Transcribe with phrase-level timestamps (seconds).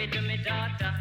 [0.00, 0.99] They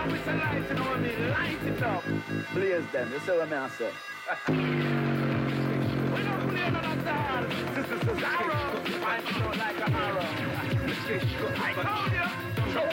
[0.10, 2.04] we say light it up, me light it up.
[2.54, 3.70] Blaze them, you see what I?
[6.12, 7.46] We don't play none of.
[7.76, 8.64] This is the arrow.
[9.04, 10.28] I feel like a arrow.
[11.58, 12.28] I told you.
[12.74, 12.88] Tell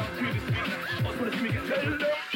[1.98, 2.27] them.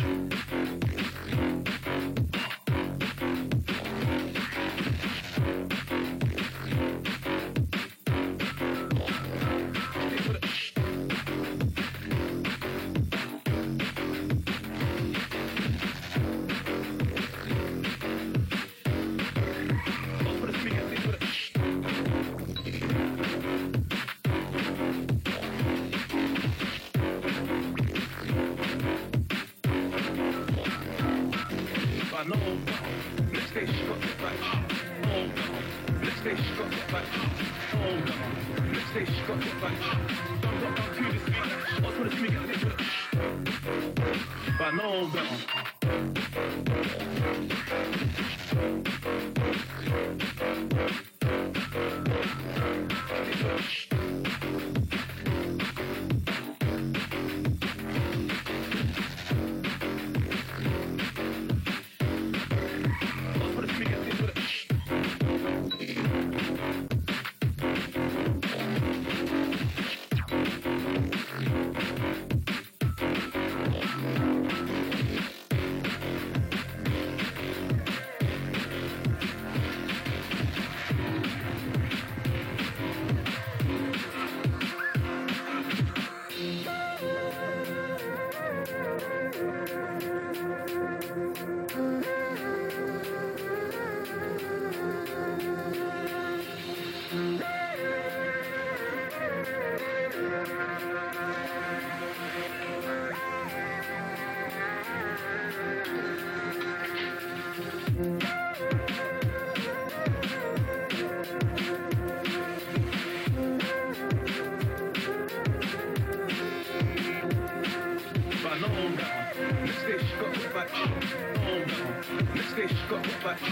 [122.90, 123.02] On.
[123.02, 123.51] Let's stay shut back.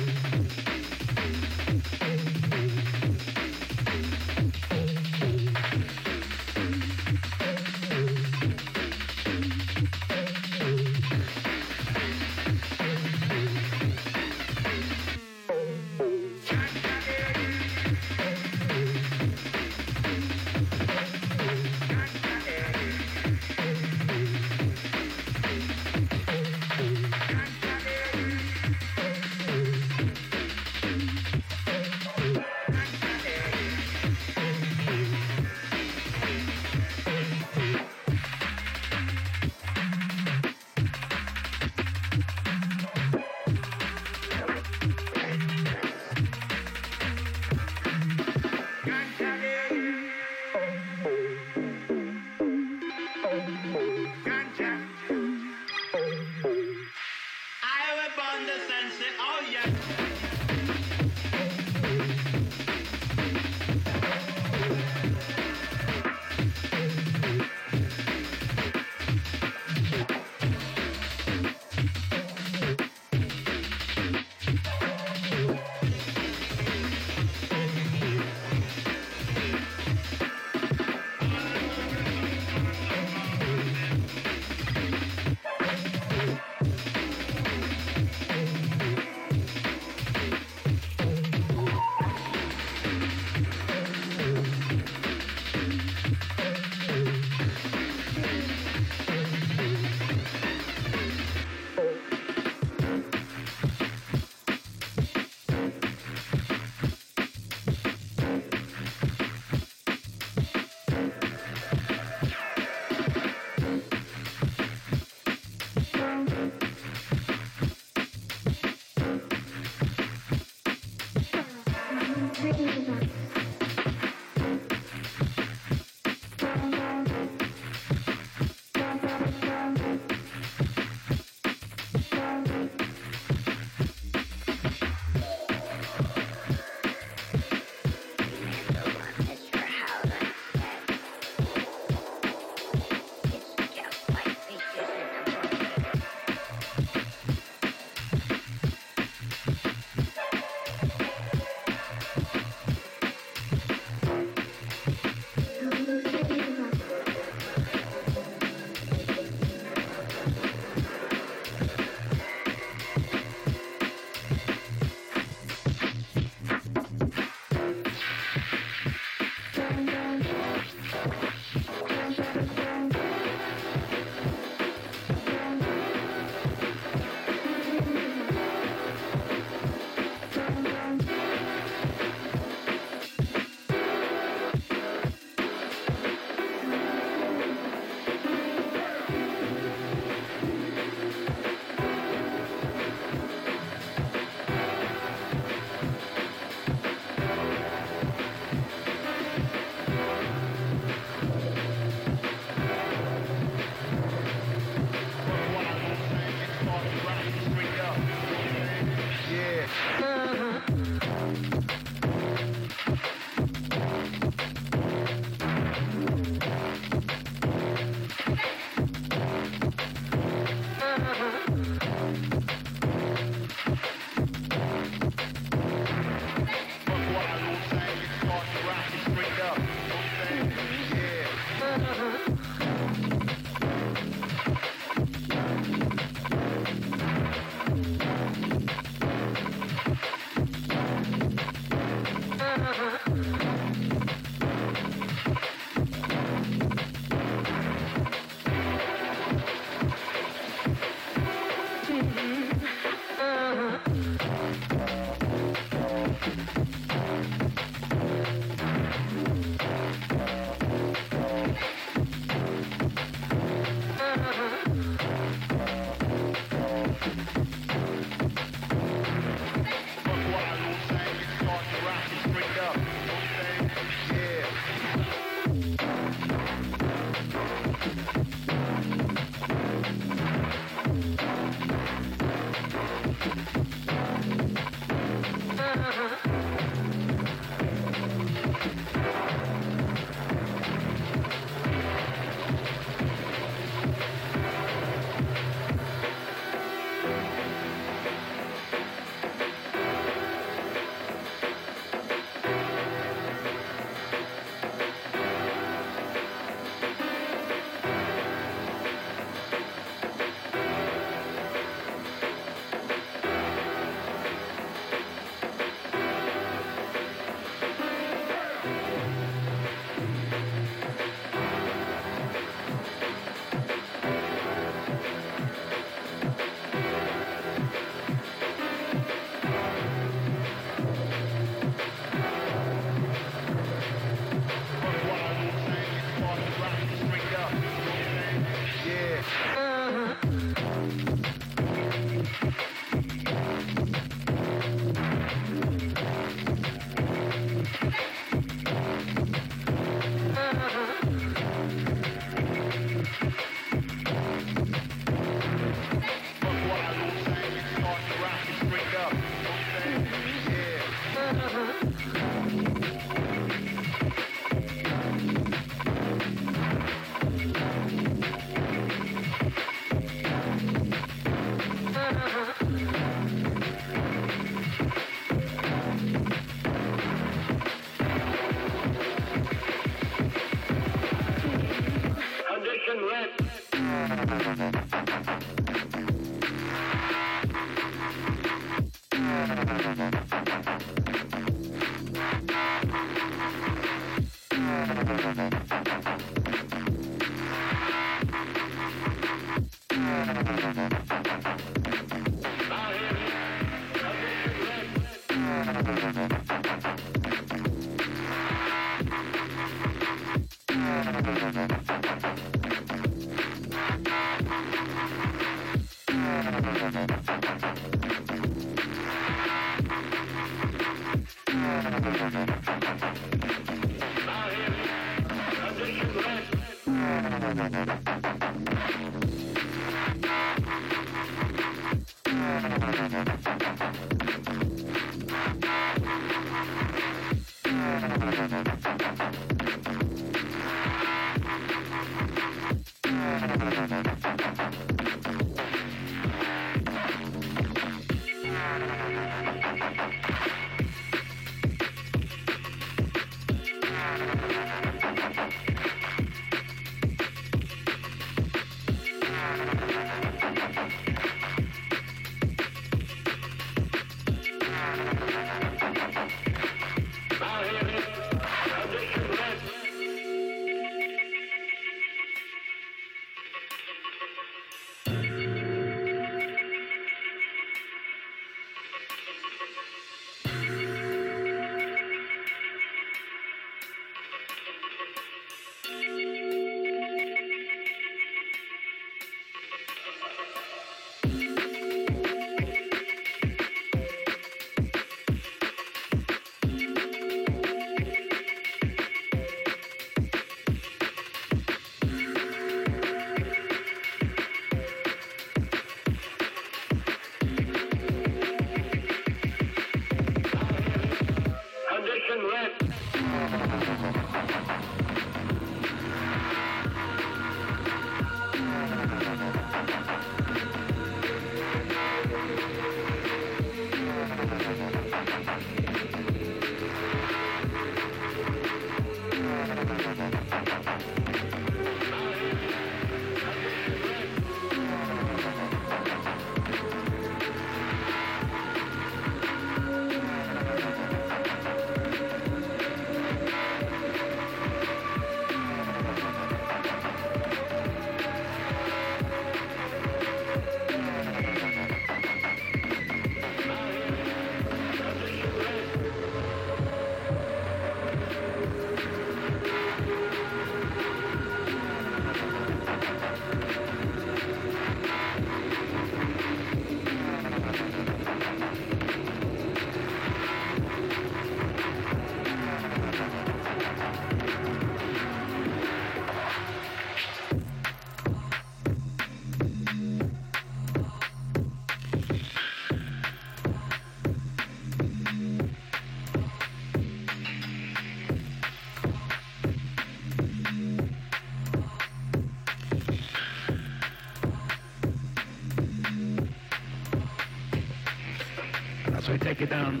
[599.60, 600.00] Take it down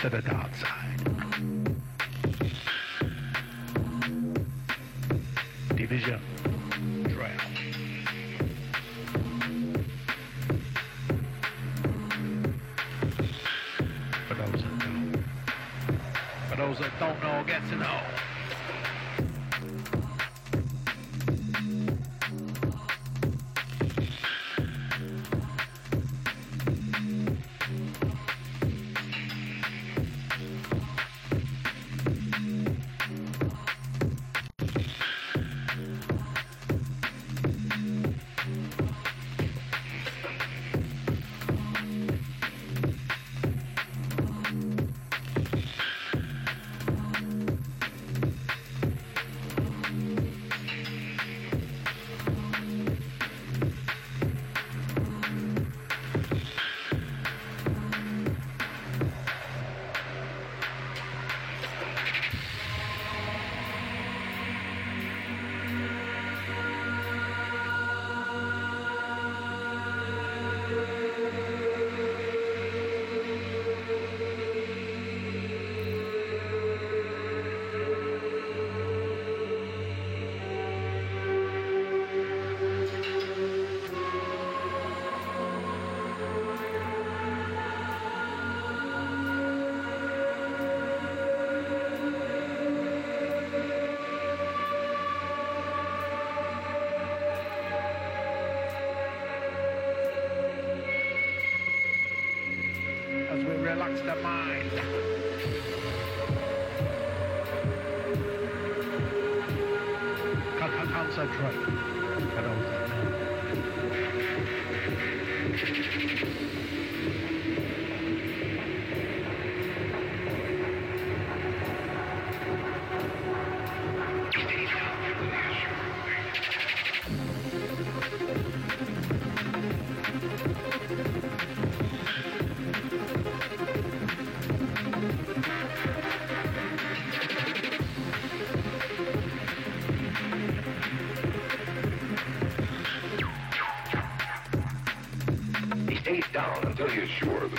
[0.00, 1.00] to the dark side.
[5.74, 6.20] Division.
[14.28, 15.18] For those that know.
[16.50, 17.83] For those that don't know, get to know.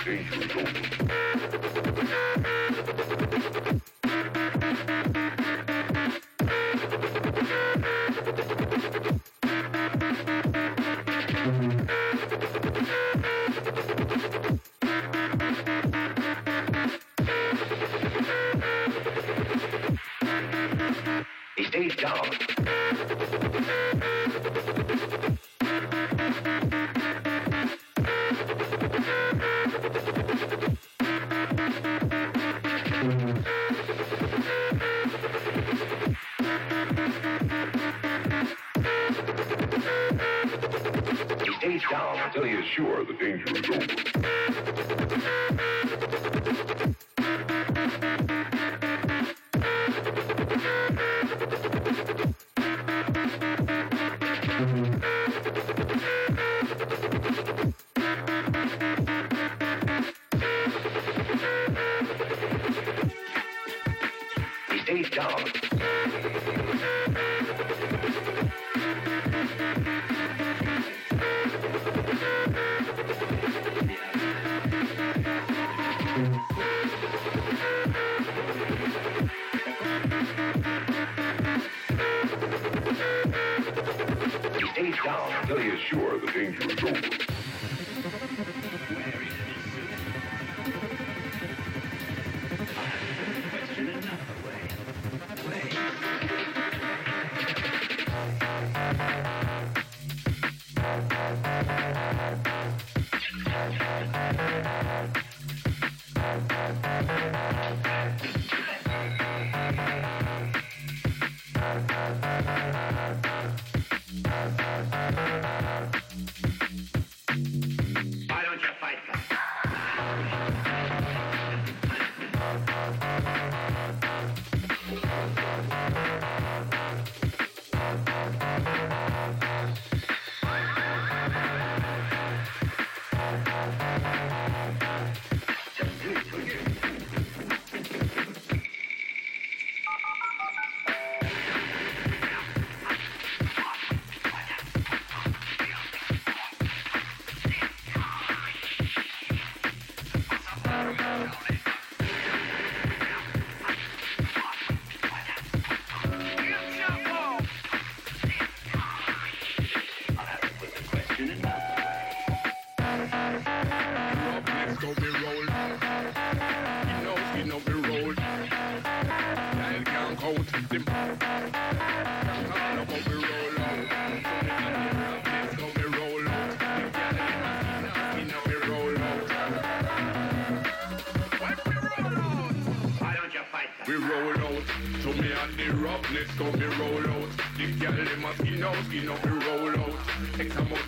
[0.06, 0.85] Sure the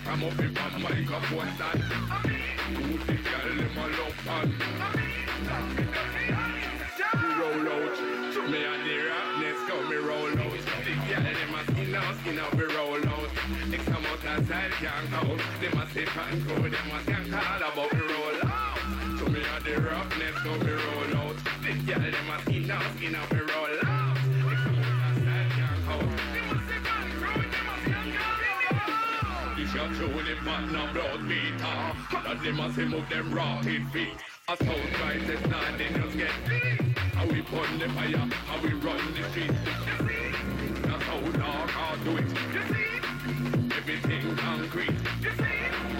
[0.00, 1.82] Yeah, sir, I come up in from microphone stand.
[2.76, 4.48] Who the girl them a love fun?
[7.40, 7.96] Roll out,
[8.50, 10.60] me and the roughness go me roll out.
[10.84, 13.30] The girl them a skin out, skin out, me roll out.
[13.68, 15.40] Next time out outside can't count.
[15.60, 18.78] Them a sip and go, them a can call about me roll out.
[19.18, 21.36] So me and the roughness go me roll out.
[21.62, 23.99] The girl them a skin out, skin out, me roll out.
[30.42, 32.24] True the partner blood beater.
[32.24, 34.08] That them a say move them rocket feet.
[34.48, 36.30] A sound right this night they just get
[37.14, 39.52] How we burn the fire, how we run the street.
[40.82, 42.28] That's how dark I do it.
[42.54, 44.96] You see, Everything concrete.
[45.22, 45.99] That's how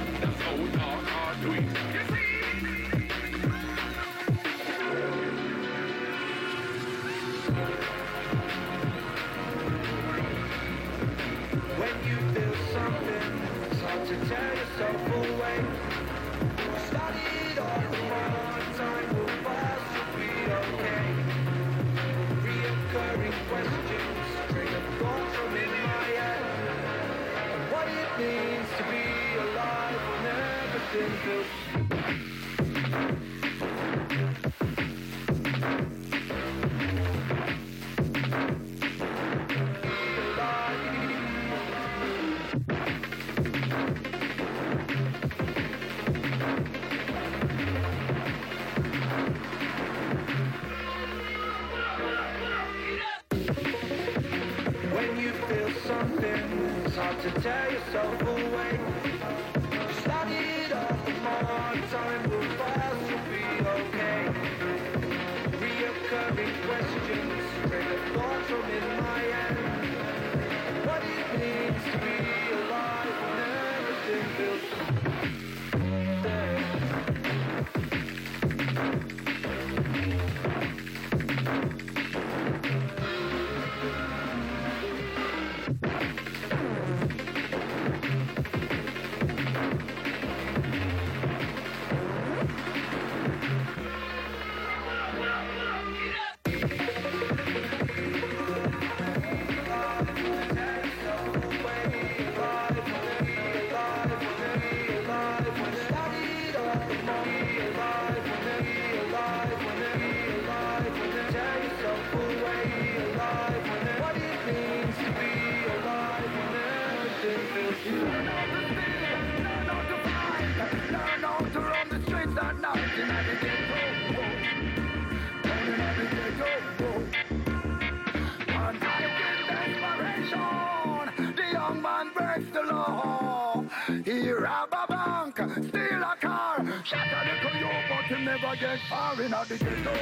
[138.60, 139.94] get far in the ghetto.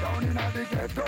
[0.00, 1.02] Down in the ghetto,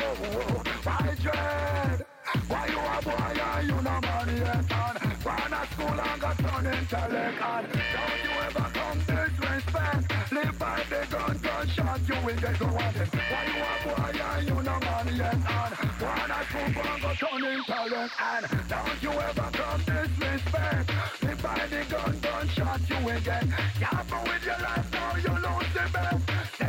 [0.83, 2.05] why dread?
[2.49, 4.95] Why you a boy and you no money yet on?
[5.23, 7.65] Born at school and got turn intellect on.
[7.65, 10.33] Don't you ever come disrespect?
[10.33, 12.95] Live by the gun, gunshot, you will get go on.
[13.31, 15.71] Why you a boy and you no money yet on?
[16.01, 18.43] Born at school and got turn intellect on.
[18.69, 20.91] Don't you ever come disrespect?
[21.23, 23.45] Live by the gun, gunshot, you will get.
[23.45, 24.44] With your life, now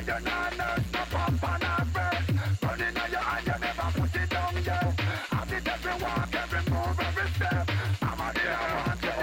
[0.06, 0.60] you're not and
[2.98, 3.80] a your hand, you it it.
[3.80, 4.08] I'm a
[8.34, 8.42] to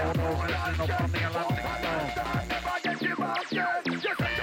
[0.03, 1.63] All those listening up on the Atlantic
[2.11, 2.47] Storm.
[2.49, 3.85] Never get you back yet.
[3.85, 3.99] You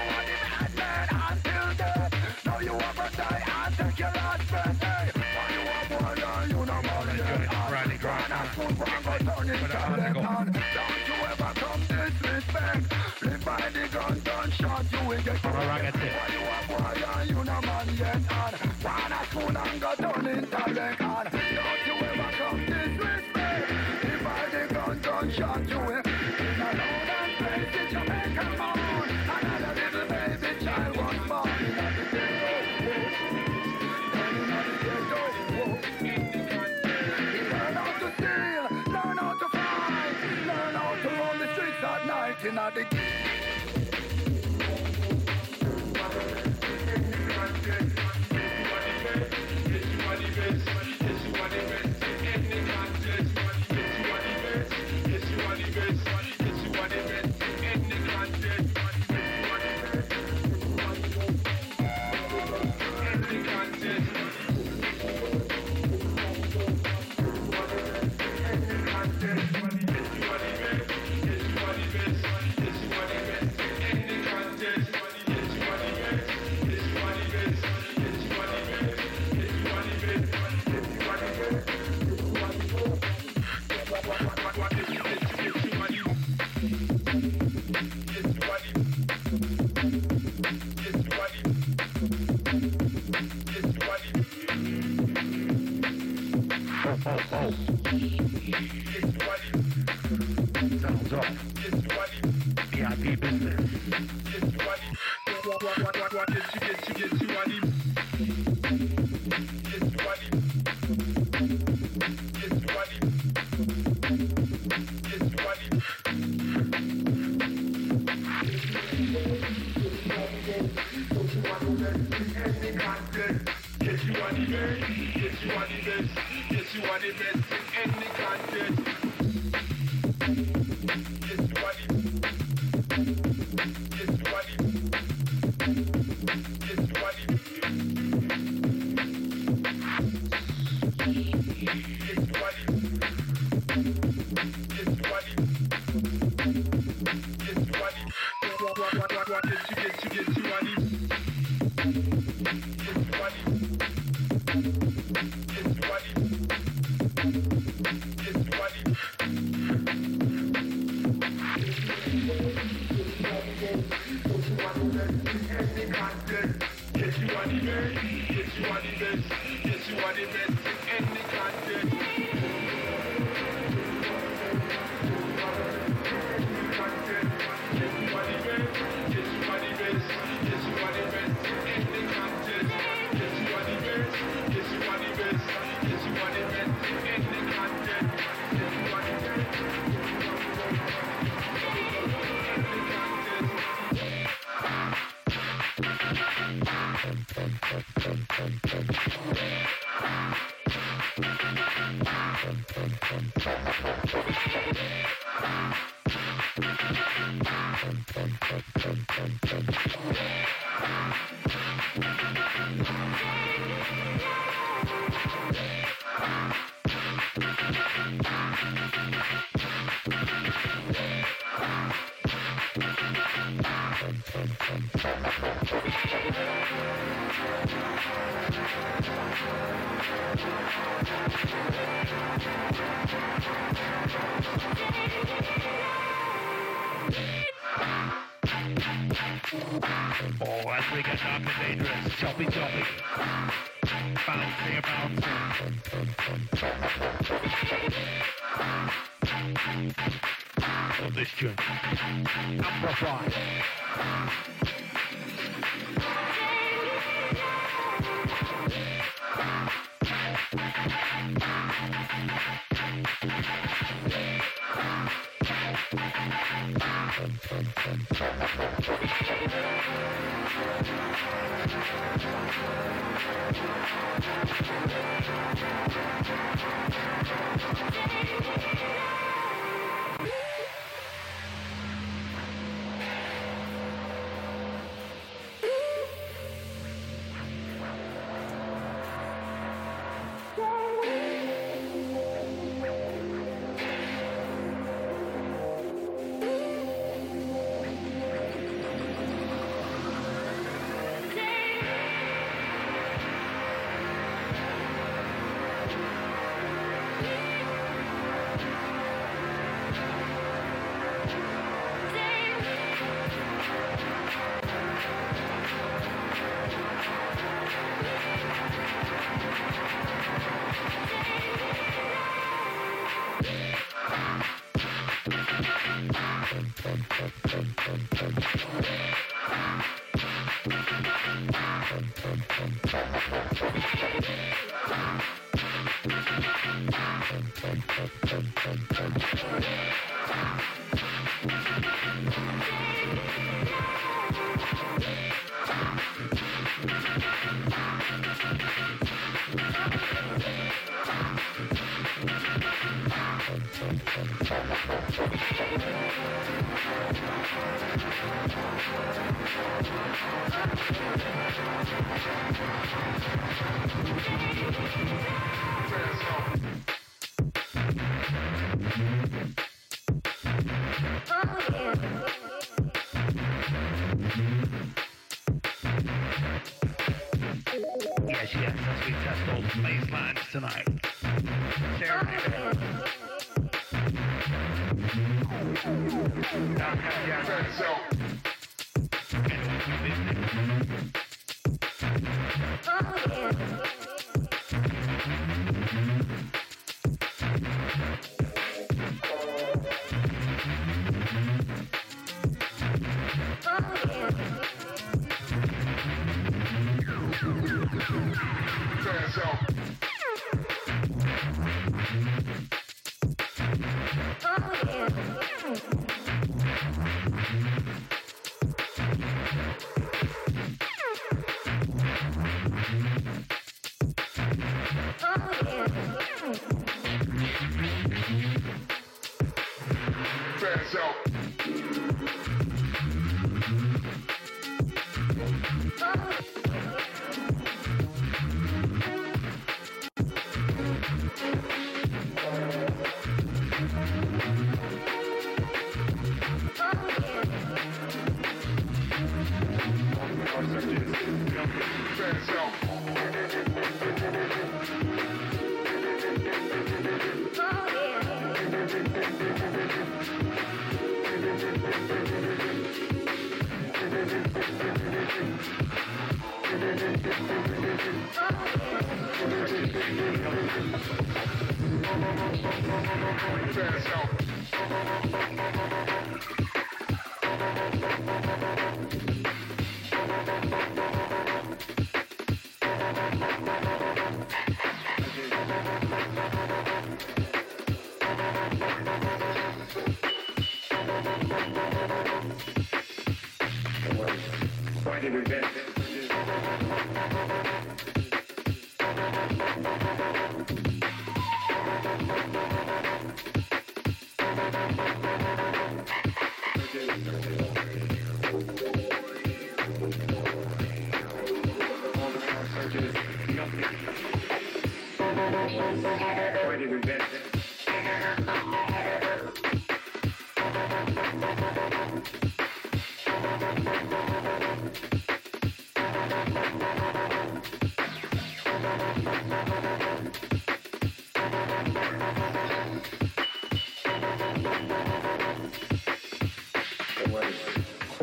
[0.06, 2.12] want the bad man until death.
[2.46, 4.80] Now you ever die and take your last breath.
[4.80, 5.88] Hey, why you a
[6.30, 6.56] and you
[7.10, 7.40] Enjoy yet?
[7.40, 8.34] the Friday grind, Run a
[9.48, 10.20] it a down hand and go.
[10.22, 10.46] down.
[10.46, 10.54] Don't
[11.08, 11.39] you ever come disrespect.
[25.40, 26.02] You will.
[26.04, 29.08] In a loud and crazy Jamaican moon.
[29.24, 32.52] Another little baby child was born in the ghetto.
[34.12, 35.22] Down in the ghetto.
[37.50, 40.16] Learn how to steal, learn how to fight,
[40.46, 43.59] learn how to roam the streets at night in the Oh,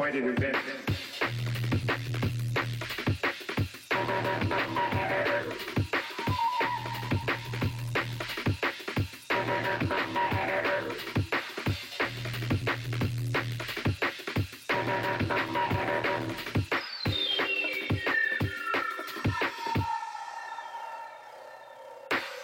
[0.09, 0.57] quite an event.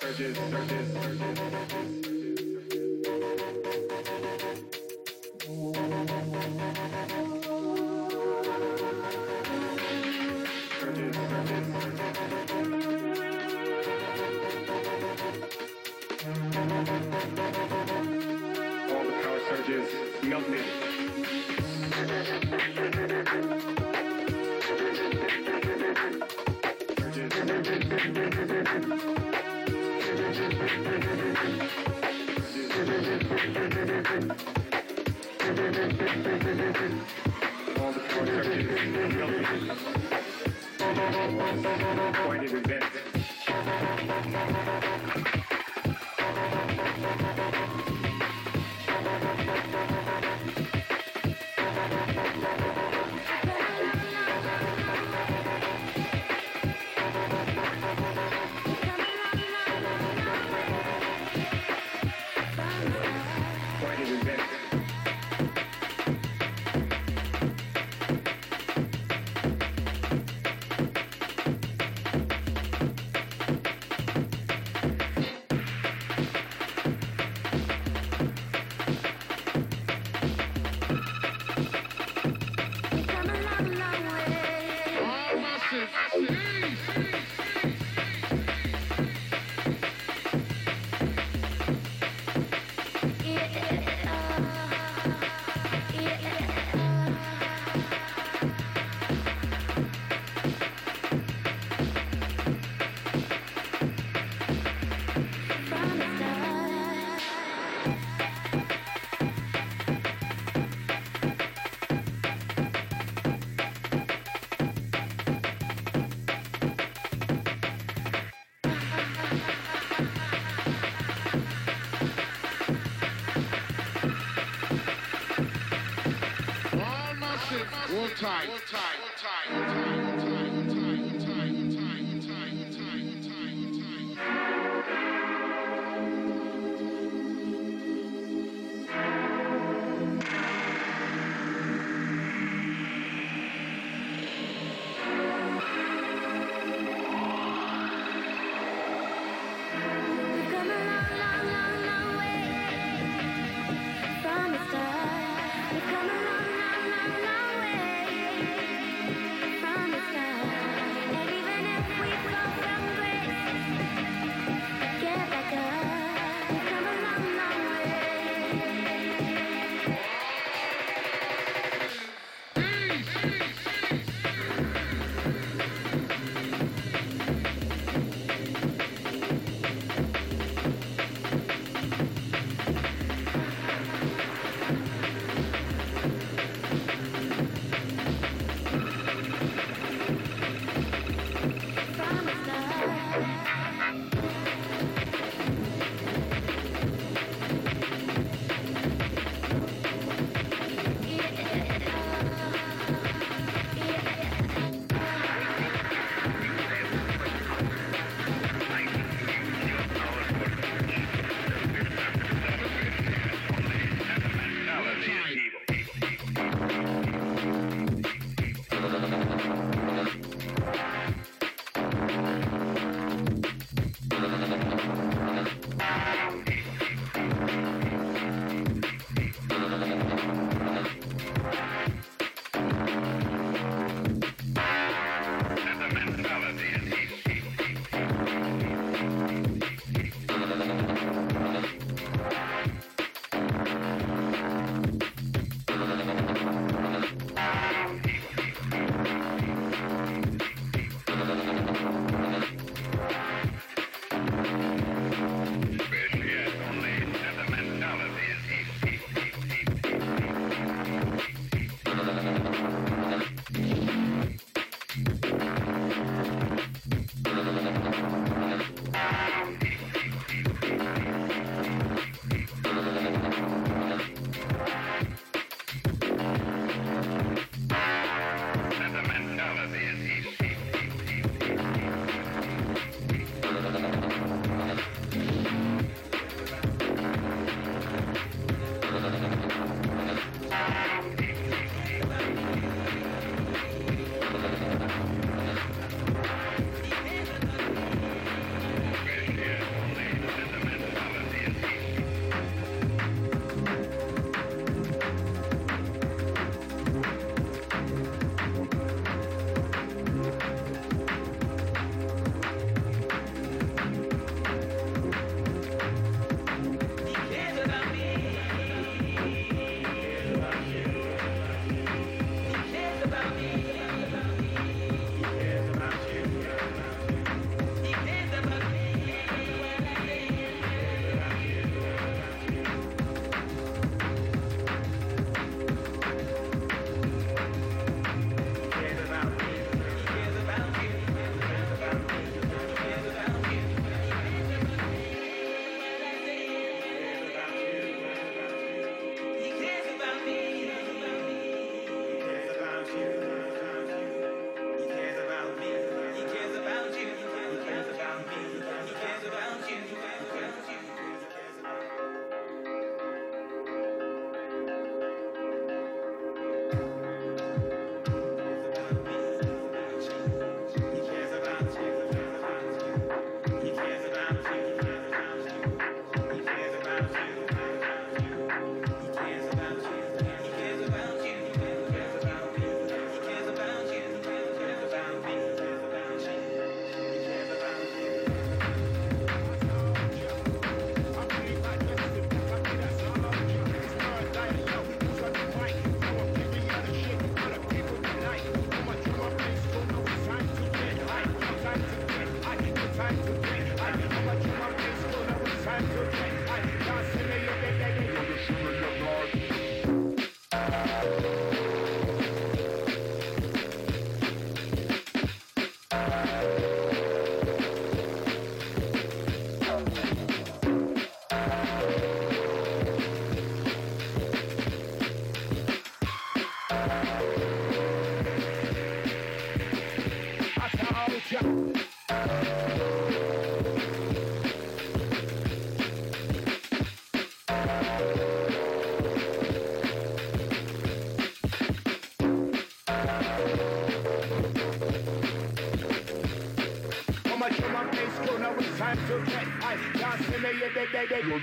[0.01, 0.82] Surges, surges,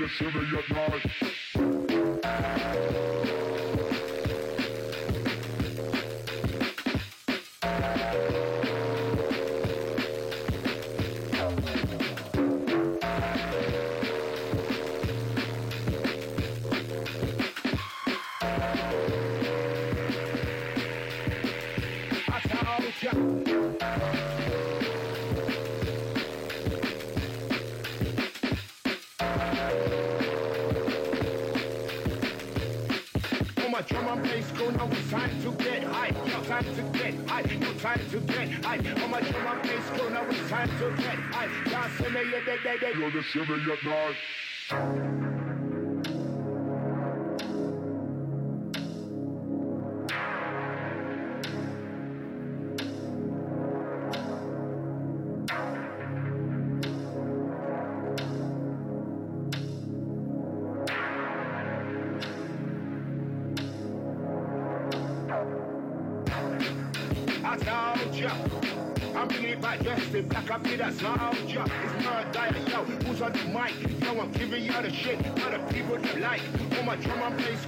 [0.00, 0.69] the shiver at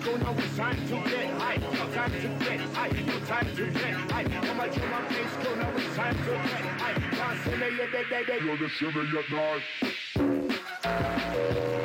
[0.04, 1.56] now it's time to get high.
[1.56, 2.88] No time to get high.
[2.88, 4.24] No time to get high.
[4.50, 6.40] On my drum and bass go now it's time to get
[6.80, 6.96] high.
[7.50, 8.44] Yeah, yeah, yeah, yeah.
[8.44, 9.30] You're the shiver at
[10.90, 11.81] night.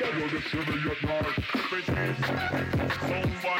[0.00, 0.78] You're the shiver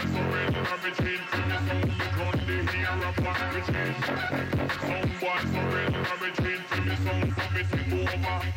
[0.08, 3.94] surrender between to the sound me run the hair upon between.
[4.80, 6.96] Someone surrender between to the
[7.70, 8.50] take over between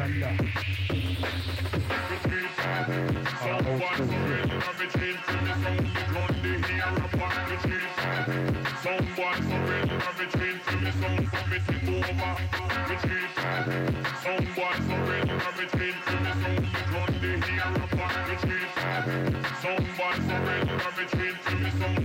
[0.00, 0.32] between.
[3.40, 5.88] Someone surrender between to the sound
[11.28, 12.28] for me over
[12.88, 13.28] between.
[14.24, 15.52] Someone surrender
[16.06, 17.32] to the sound me run the
[17.84, 18.68] upon between.
[19.60, 21.99] Someone surrender for me take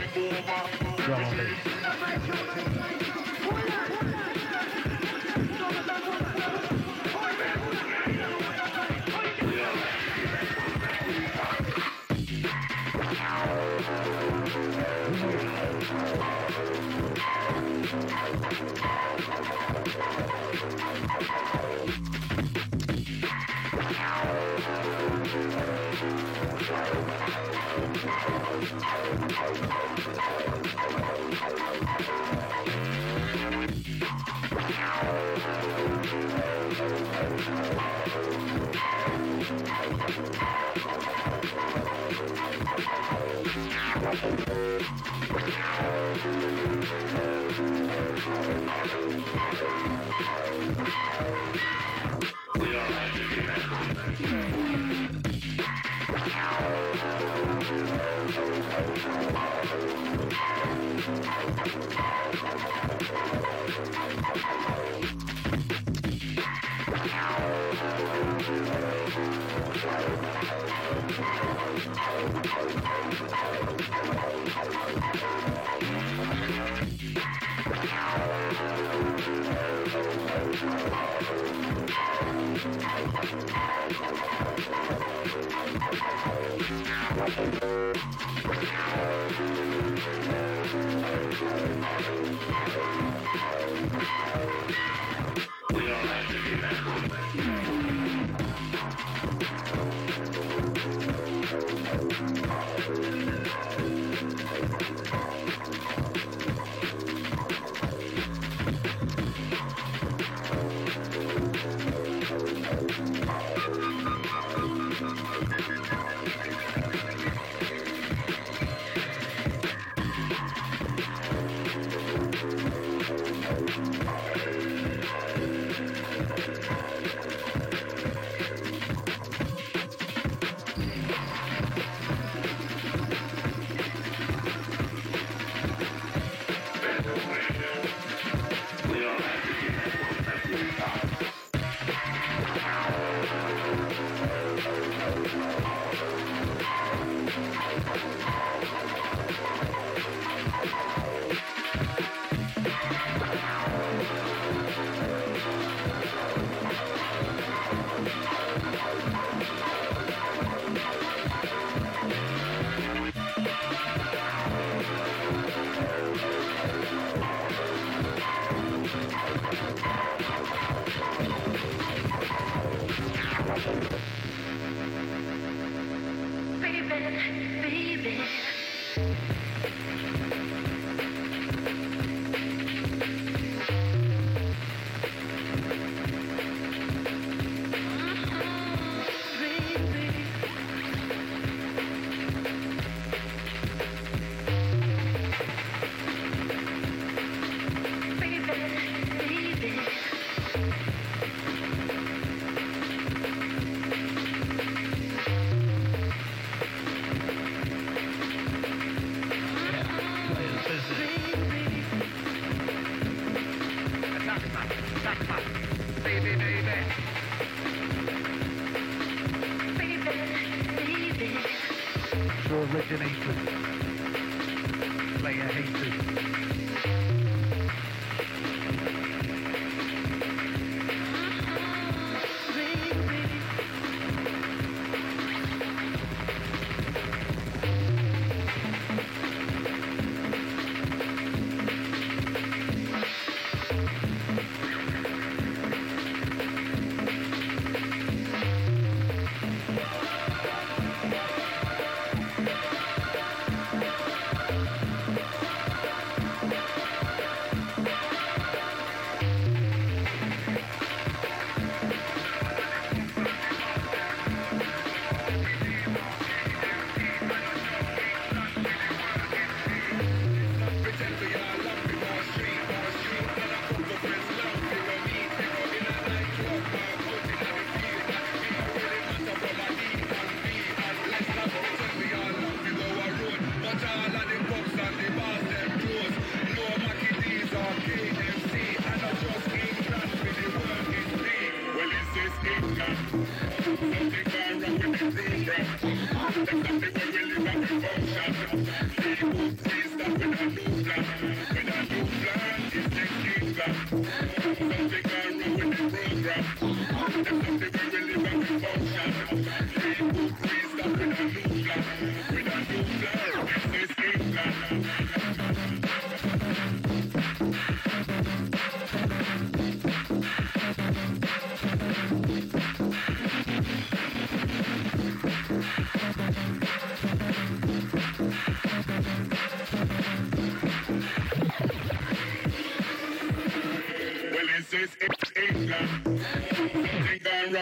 [0.00, 0.31] sound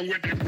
[0.09, 0.40] with the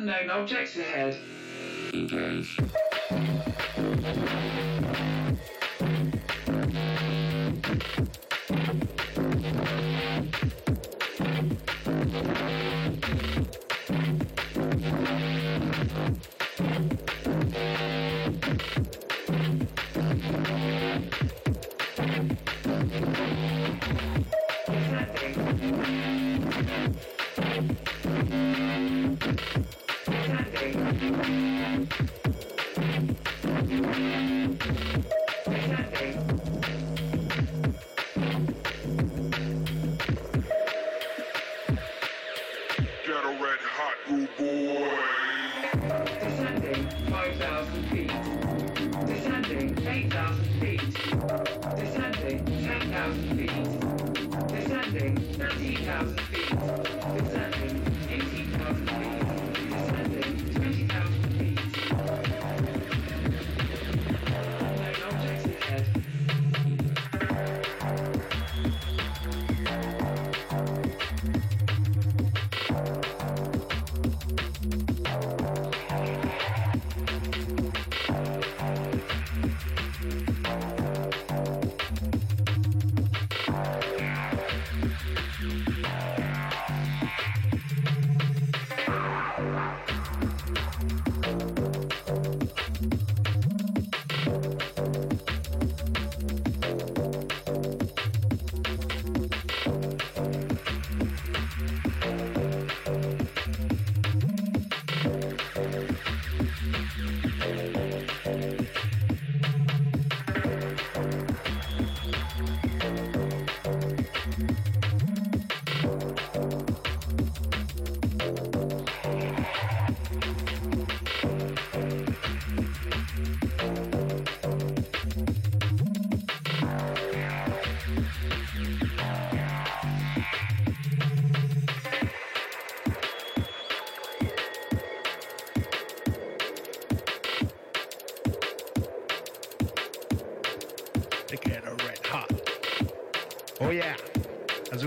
[0.00, 1.18] unknown objects ahead.
[1.92, 2.58] Engage.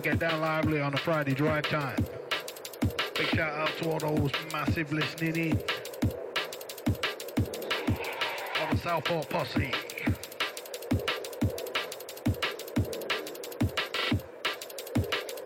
[0.04, 2.06] get down lively on a Friday drive time.
[3.16, 5.52] Big shout out to all those massive listening in.
[8.62, 9.72] On the Southport Posse.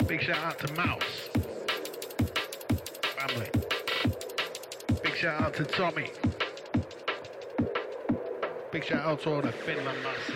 [0.07, 1.29] Big shout out to Mouse.
[3.15, 3.49] Family.
[5.03, 6.09] Big shout out to Tommy.
[8.71, 10.35] Big shout out to all the Finland massive.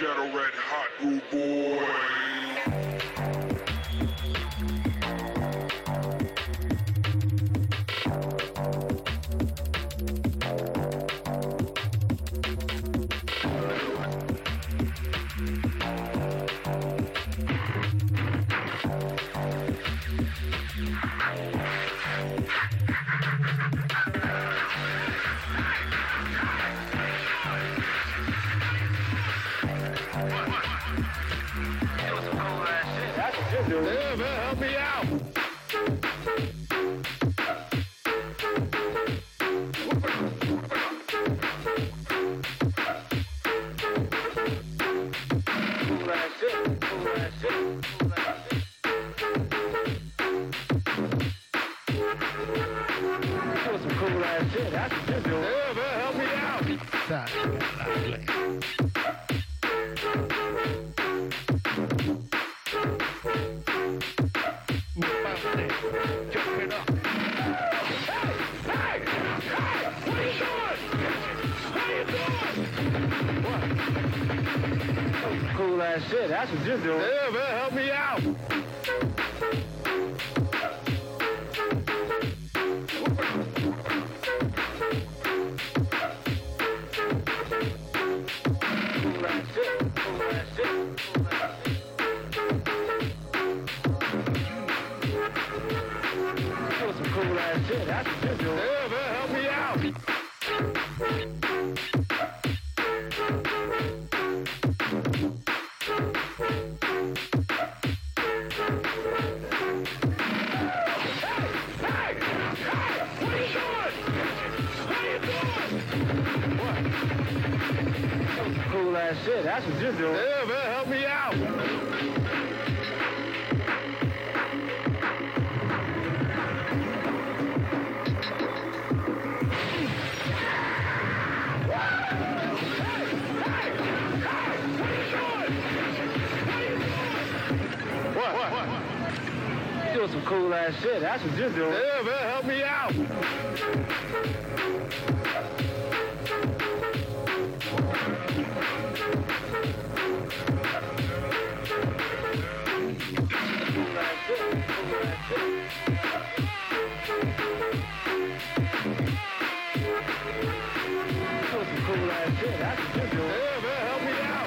[0.00, 2.19] a Red Hot Rude Boy.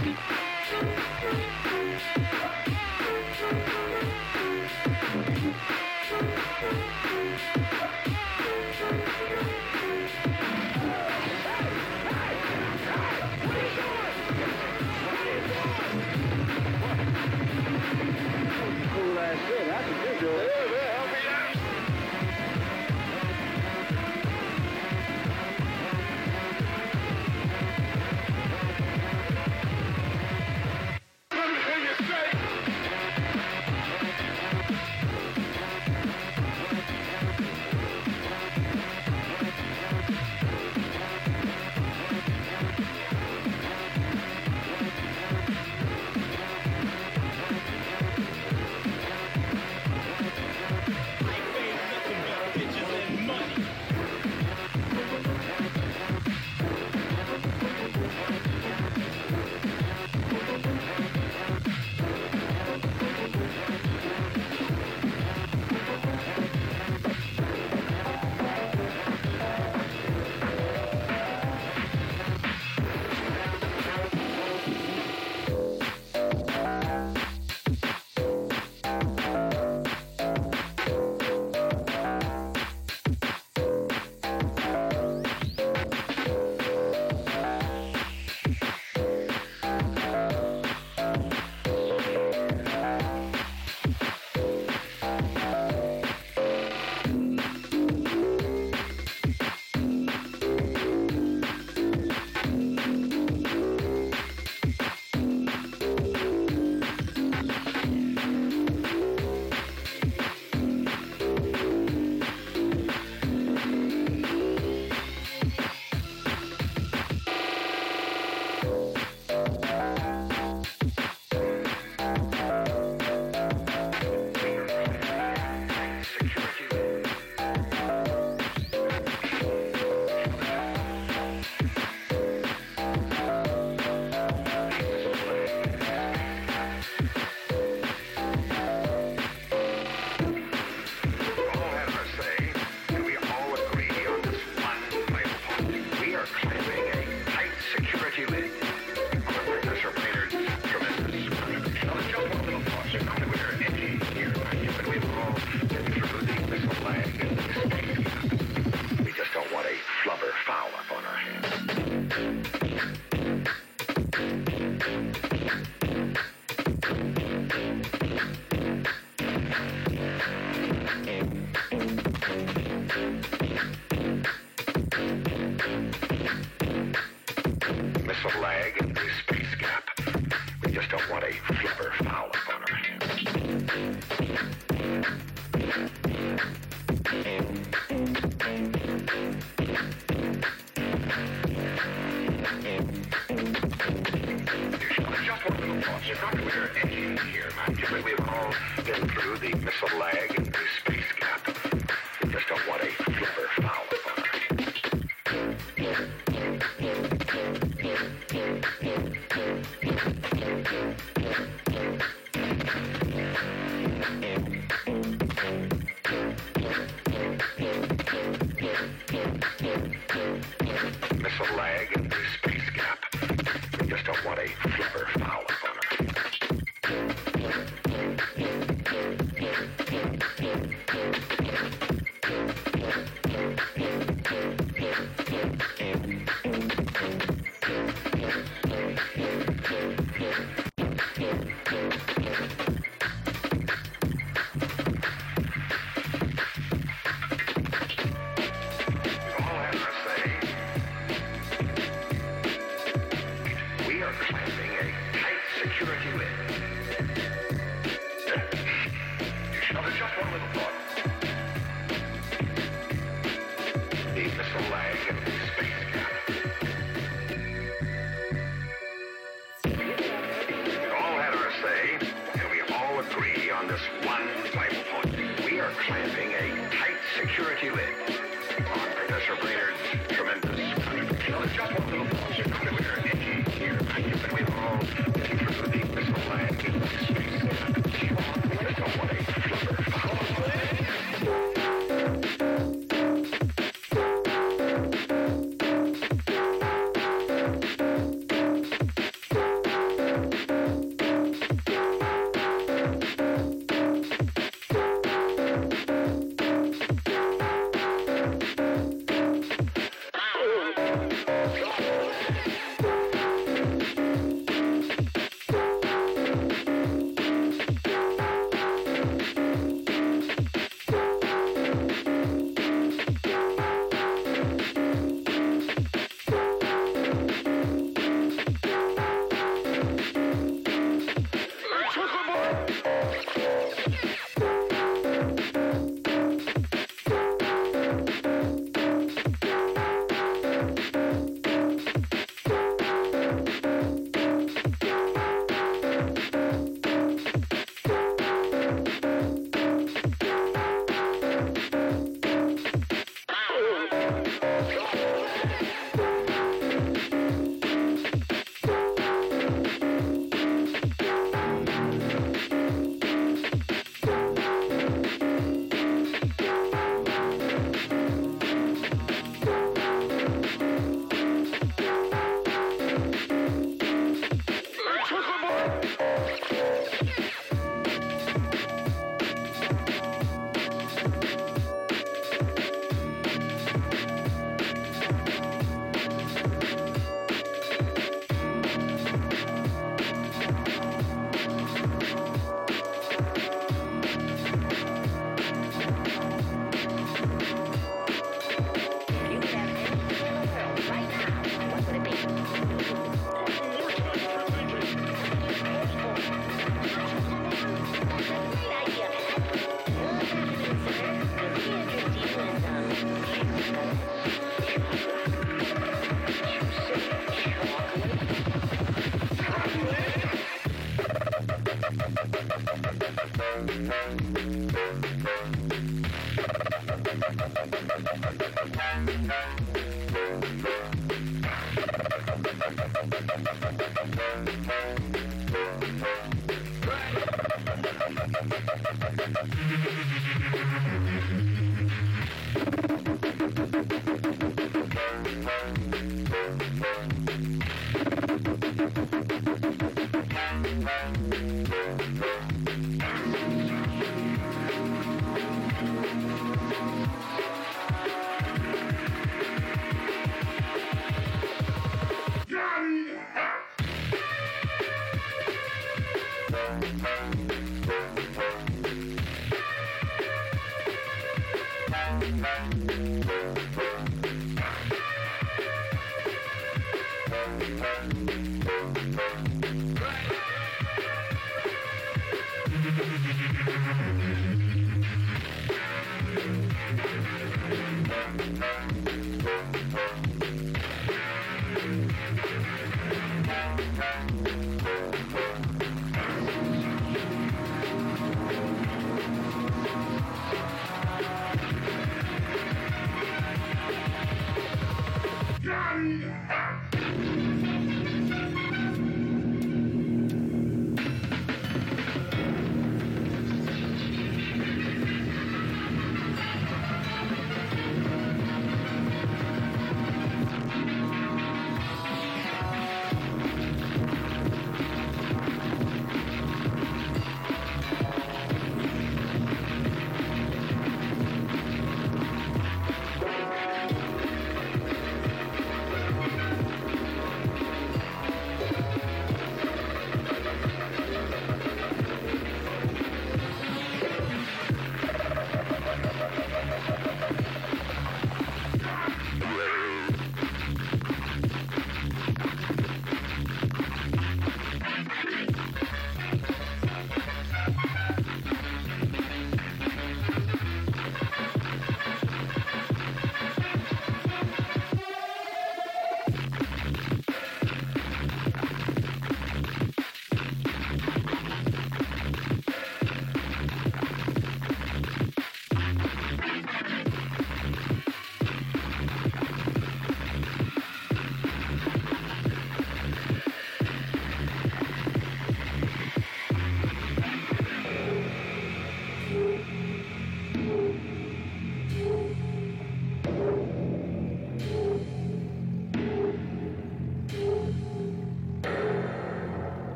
[0.00, 0.36] Help me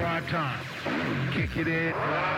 [0.00, 0.64] drive time.
[1.34, 2.29] Kick it in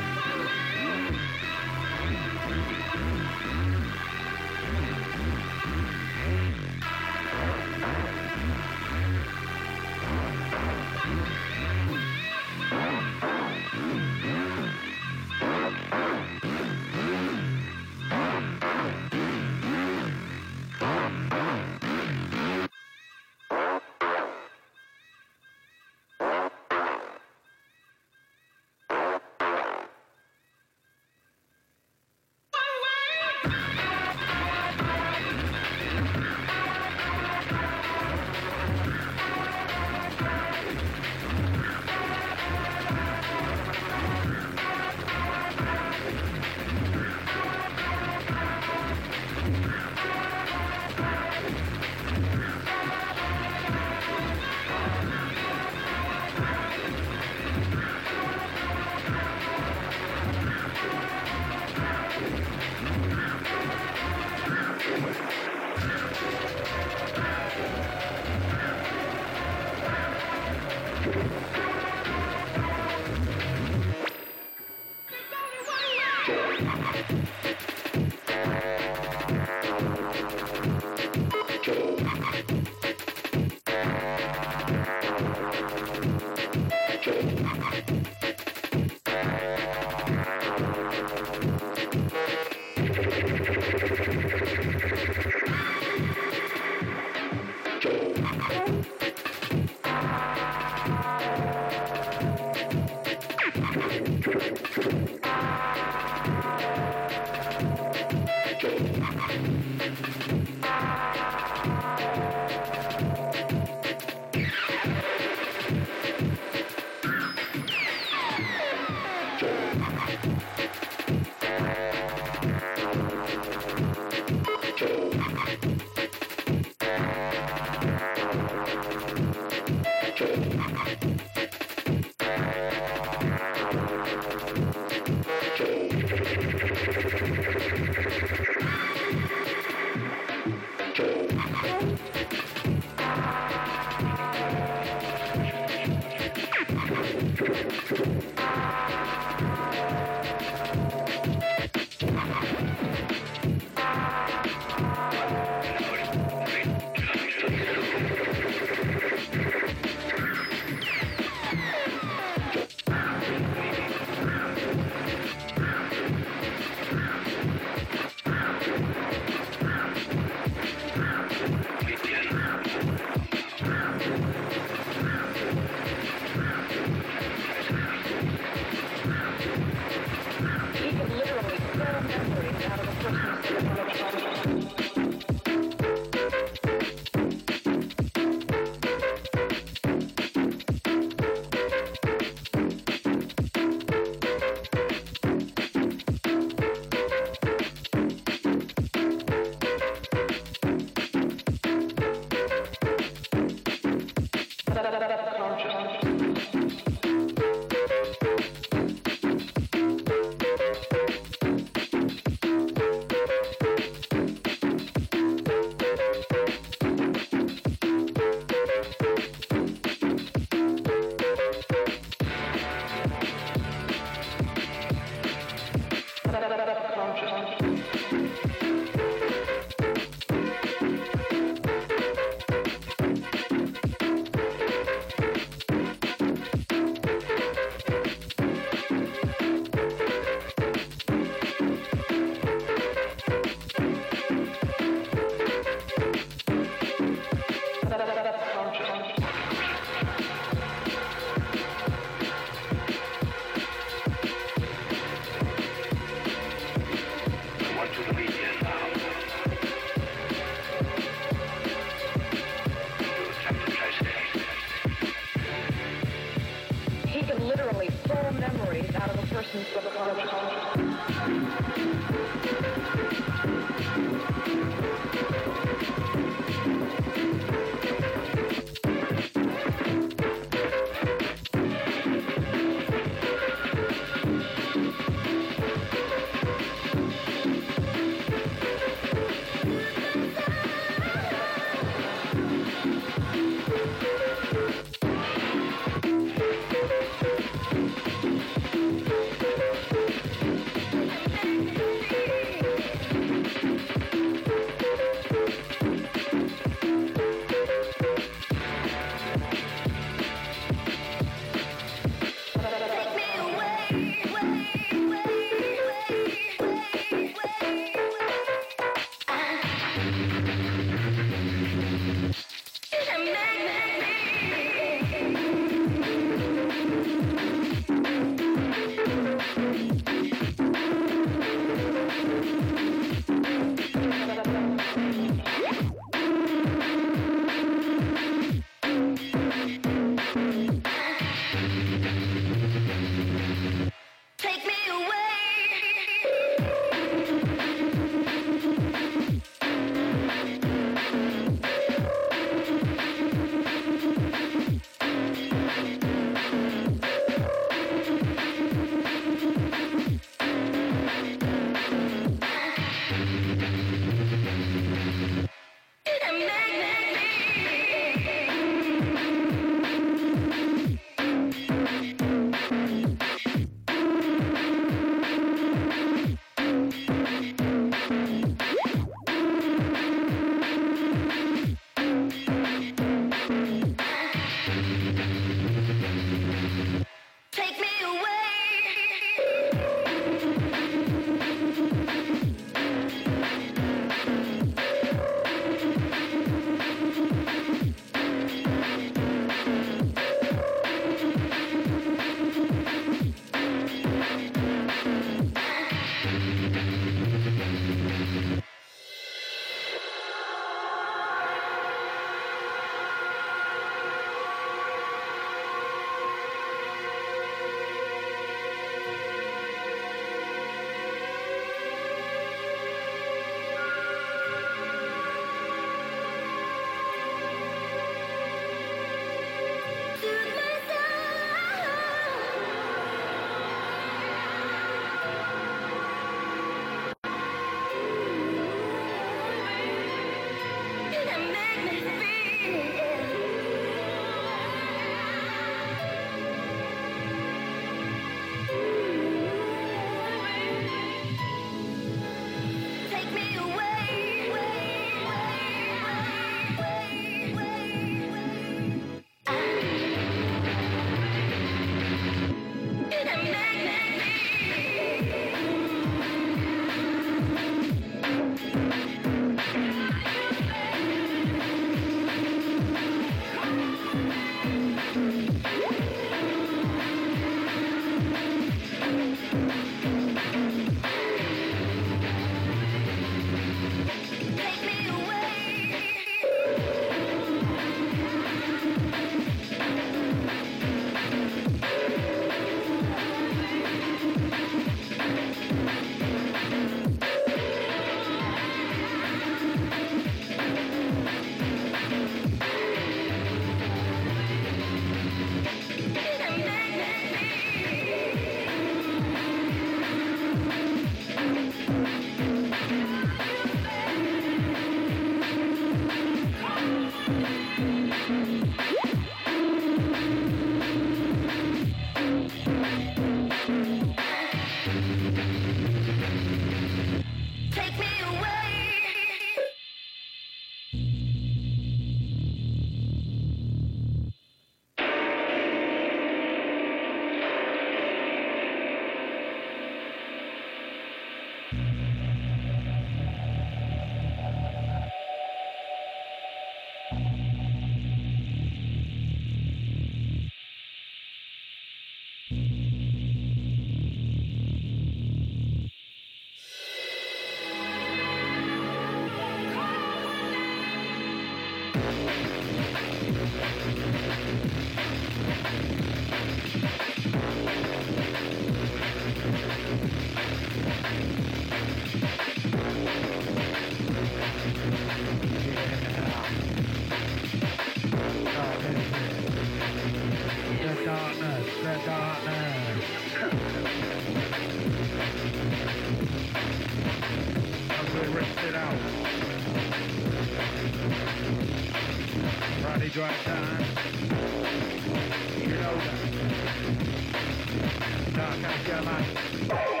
[599.03, 599.25] Dark
[599.67, 600.00] Carolina.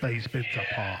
[0.00, 1.00] Those bits apart.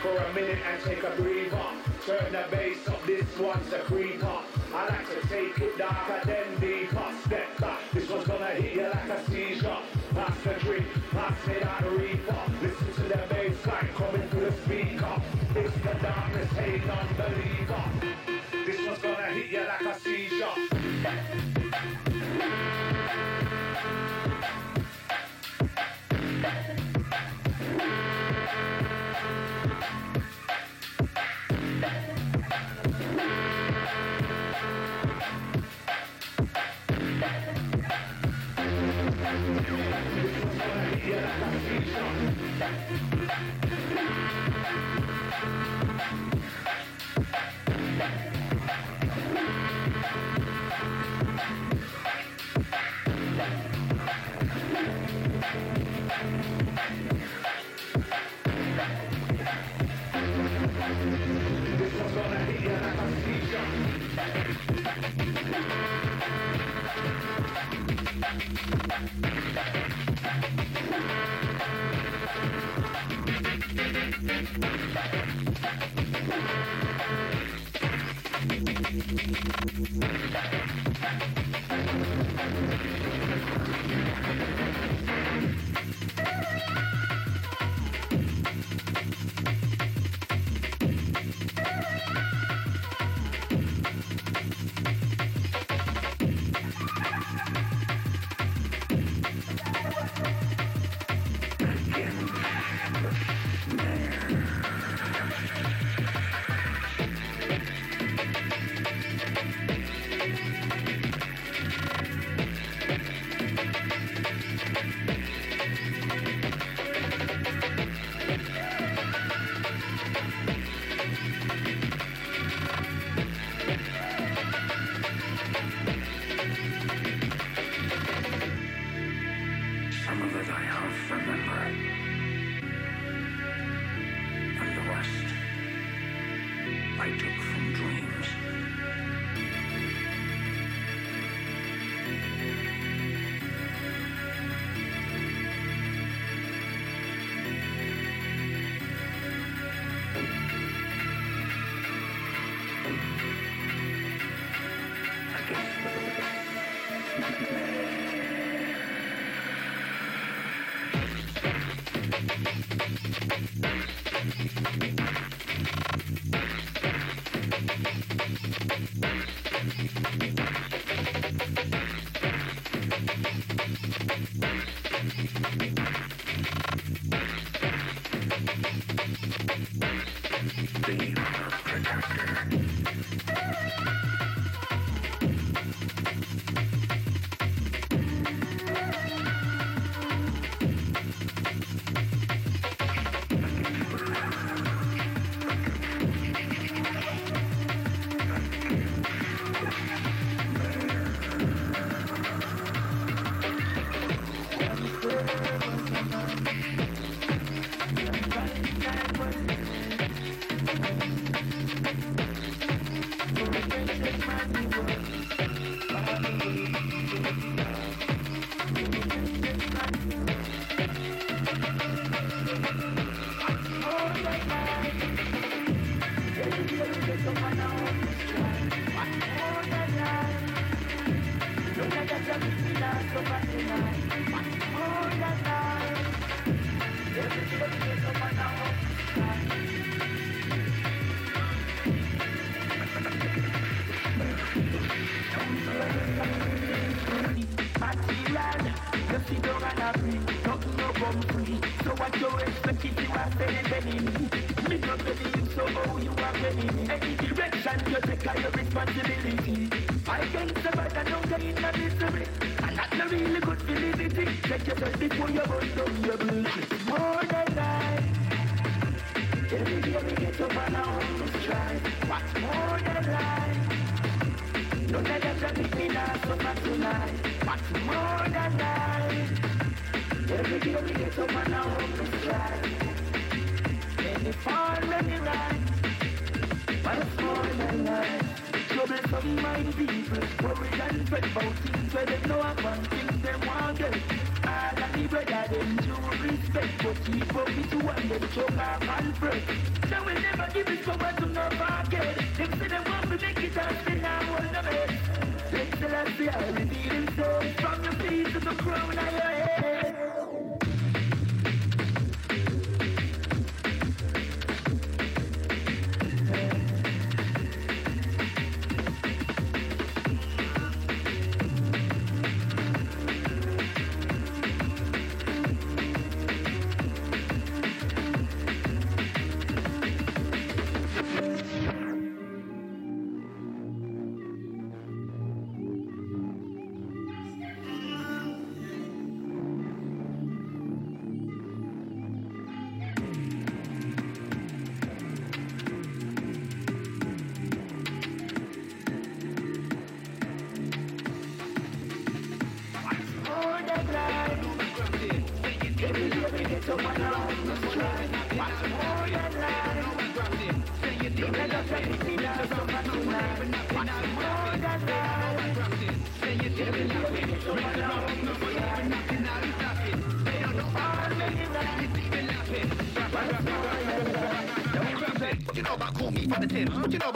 [0.00, 1.59] For a minute and take a breather.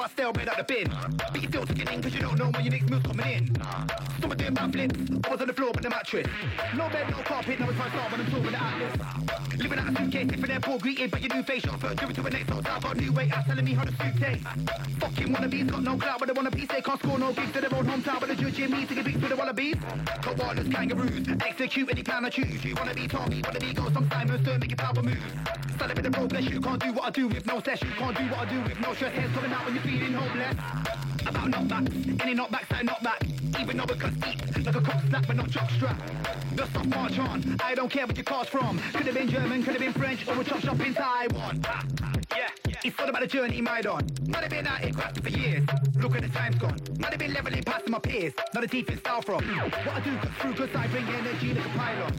[0.04, 1.16] You know about bread out the bin?
[1.16, 3.56] But you still skinning cause you don't know when your next move's coming in.
[4.20, 6.26] Some are doing backflips, I was on the floor with the mattress.
[6.76, 9.58] No bed, no carpet, now it's my star when I'm talking the atlas.
[9.58, 11.62] Living out a suitcase, different airport greeted by your new face.
[11.62, 13.84] Chauffeur, do it to the next hotel, got a new weight, out telling me how
[13.84, 14.44] to suit taste.
[15.00, 17.60] Fucking wannabes, got no clout, but they wanna be, they can't score no gigs to
[17.62, 19.76] their own hometown, but they're judging me to get beats with the wallabies.
[19.76, 22.62] Koalas, kangaroos, execute any plan I choose.
[22.62, 25.18] You wanna be Tommy, wanna be Ghost, I'm Simon Stern, make your power move.
[26.34, 28.50] Bless you, can't do what I do with no stress, you can't do what I
[28.50, 29.14] do with no stress.
[29.14, 30.56] Heads coming out when you're feeling hopeless.
[31.26, 33.22] About knockbacks, any knockbacks I knock back.
[33.60, 35.96] Even though it cuts deep, like a cock slap, but not jock strap.
[36.56, 38.80] The stuff march on, I don't care what your car's from.
[38.94, 41.60] Could have been German, could have been French, or a chop shop in Taiwan.
[41.66, 41.84] Ah,
[42.36, 42.74] Yeah, yeah.
[42.82, 44.04] It's all about the journey my on.
[44.26, 45.64] Might have been out here crafting for years.
[46.02, 46.78] Look at the time's gone.
[46.98, 48.32] Might have been leveling past my peers.
[48.52, 49.44] Not a defense style from.
[49.46, 52.12] What I do through cause I bring energy like a pylon.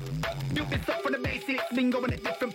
[0.54, 2.55] Built this up from the basics, been going at different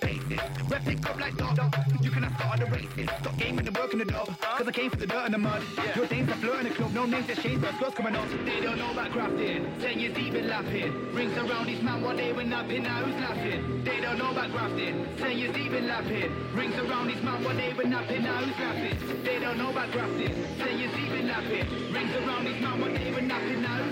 [1.20, 1.58] like dog.
[2.00, 3.08] You cannot start the races.
[3.20, 4.26] Stop gaming and working the dub.
[4.40, 5.62] Cause I came for the dirt and the mud.
[5.94, 6.92] Your dames are flirting the club.
[6.92, 8.26] No names just changed, but girls coming up.
[8.44, 9.70] They don't know about grafting.
[9.80, 11.14] Ten years deep in lapping.
[11.14, 12.82] Rings around these man one day when napping.
[12.82, 13.84] Now who's laughing?
[13.84, 15.06] They don't know about grafting.
[15.18, 16.32] Ten years deep in lapping.
[16.54, 18.22] Rings around these man one day when napping.
[18.22, 19.22] Now who's laughing?
[19.22, 20.32] They don't know about grafting.
[20.58, 21.92] Ten years deep in lapping.
[21.92, 23.62] Rings around these man one day when napping.
[23.62, 23.89] Now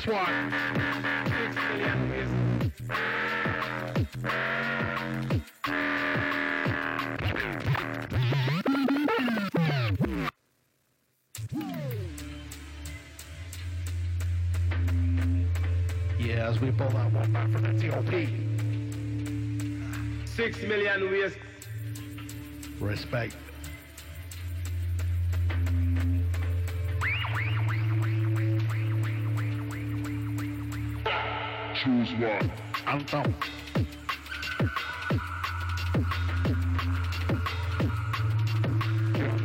[0.00, 0.52] this one.
[1.26, 2.28] Six million ways.
[16.18, 18.12] Yeah, as we pull that one back from the TOP.
[20.28, 21.34] Six million ways.
[22.78, 23.34] Respect.
[33.12, 33.24] One.
[33.24, 33.34] Anthem.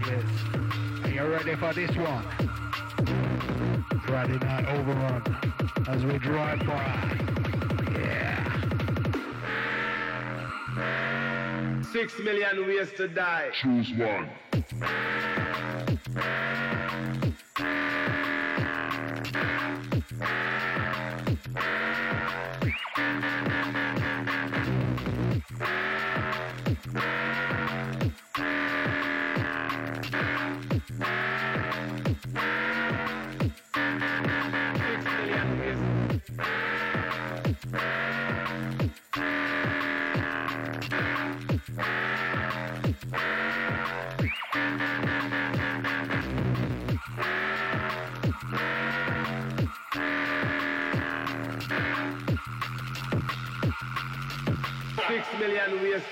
[0.08, 0.24] Yes.
[1.04, 2.26] Are you ready for this one?
[4.06, 5.24] Friday night overrun
[5.88, 7.18] as we drive by.
[7.94, 8.62] Yeah.
[11.92, 13.50] Six million ways to die.
[13.62, 14.30] Choose one.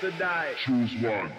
[0.00, 0.52] To die.
[0.66, 1.32] Choose one.